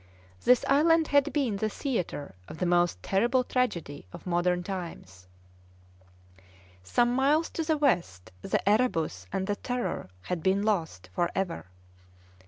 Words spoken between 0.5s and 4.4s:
island had been the theatre of the most terrible tragedy of